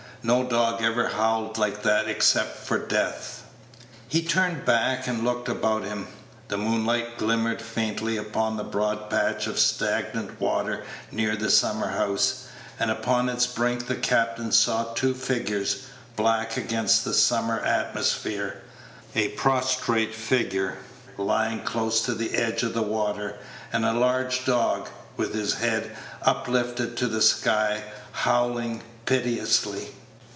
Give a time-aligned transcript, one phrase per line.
[0.23, 3.41] "No dog ever howled like that except for death."
[4.07, 6.09] He turned back and looked about him.
[6.47, 12.45] The moonlight glimmered faintly upon the broad patch of stagnant water near the summer house,
[12.79, 18.61] and upon its brink the captain saw two figures, black against the summer atmosphere
[19.15, 20.77] a prostrate figure,
[21.17, 23.39] lying close to the edge of the water,
[23.73, 24.87] and a large dog,
[25.17, 27.81] with his head uplifted to the sky,
[28.11, 29.95] howling piteously.